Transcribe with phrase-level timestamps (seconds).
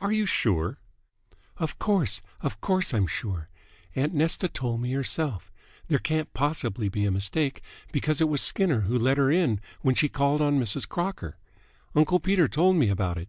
[0.00, 0.78] "Are you sure?"
[1.58, 3.50] "Of course, of course I'm sure.
[3.94, 5.52] Aunt Nesta told me herself.
[5.88, 7.60] There can't possibly be a mistake,
[7.92, 10.88] because it was Skinner who let her in when she called on Mrs.
[10.88, 11.36] Crocker.
[11.94, 13.28] Uncle Peter told me about it.